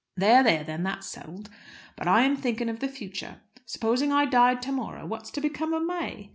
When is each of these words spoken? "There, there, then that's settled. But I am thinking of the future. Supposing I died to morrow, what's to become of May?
"There, 0.17 0.41
there, 0.41 0.63
then 0.63 0.81
that's 0.81 1.05
settled. 1.05 1.51
But 1.95 2.07
I 2.07 2.23
am 2.23 2.35
thinking 2.35 2.69
of 2.69 2.79
the 2.79 2.87
future. 2.87 3.41
Supposing 3.67 4.11
I 4.11 4.25
died 4.25 4.59
to 4.63 4.71
morrow, 4.71 5.05
what's 5.05 5.29
to 5.29 5.41
become 5.41 5.73
of 5.75 5.85
May? 5.85 6.29